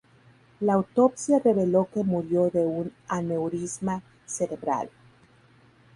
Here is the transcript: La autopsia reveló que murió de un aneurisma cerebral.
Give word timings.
La 0.61 0.73
autopsia 0.73 1.37
reveló 1.37 1.87
que 1.93 2.03
murió 2.03 2.49
de 2.49 2.61
un 2.65 2.91
aneurisma 3.07 4.01
cerebral. 4.25 4.89